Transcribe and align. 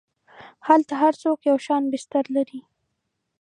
هلته 0.67 0.93
هر 1.03 1.13
څوک 1.23 1.39
یو 1.49 1.57
شان 1.65 1.83
بستر 1.91 2.25
لري. 2.35 2.61